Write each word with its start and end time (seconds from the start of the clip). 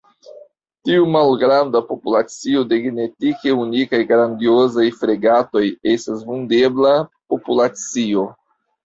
Tiu 0.87 1.03
malgranda 1.15 1.81
populacio 1.89 2.63
de 2.71 2.79
genetike 2.85 3.53
unikaj 3.65 3.99
Grandiozaj 4.13 4.87
fregatoj 5.03 5.63
estas 5.93 6.25
vundebla 6.31 6.95
populacio. 7.35 8.25